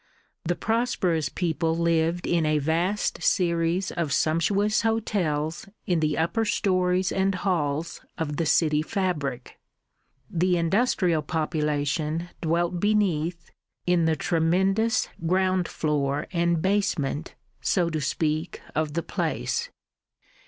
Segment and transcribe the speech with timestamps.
[0.45, 7.11] The prosperous people lived in a vast series of sumptuous hotels in the upper storeys
[7.11, 9.59] and halls of the city fabric;
[10.27, 13.51] the industrial population dwelt beneath
[13.85, 19.69] in the tremendous ground floor and basement, so to speak, of the place.